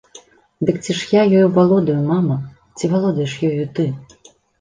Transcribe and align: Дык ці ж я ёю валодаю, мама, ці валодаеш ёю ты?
Дык 0.67 0.77
ці 0.85 0.91
ж 0.99 1.09
я 1.19 1.25
ёю 1.39 1.49
валодаю, 1.57 1.97
мама, 2.11 2.37
ці 2.79 2.89
валодаеш 2.95 3.35
ёю 3.51 3.67
ты? 3.81 3.85